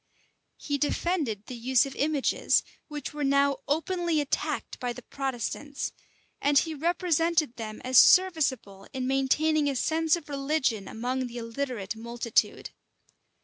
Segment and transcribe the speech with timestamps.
[0.57, 5.91] He defended the use of images, which were now openly attacked by the Protestants;
[6.41, 11.95] and he represented them as serviceable in maintaining a sense of religion among the illiterate
[11.95, 12.71] multitude.